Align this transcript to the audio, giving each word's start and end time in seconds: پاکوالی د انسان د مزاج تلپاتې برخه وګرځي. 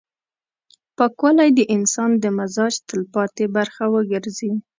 پاکوالی 0.97 1.49
د 1.57 1.59
انسان 1.75 2.09
د 2.19 2.25
مزاج 2.37 2.73
تلپاتې 2.89 3.45
برخه 3.55 3.83
وګرځي. 3.95 4.51